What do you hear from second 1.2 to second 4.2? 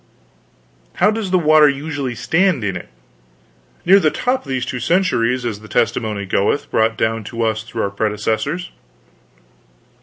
the water usually stand in it?" "Near to the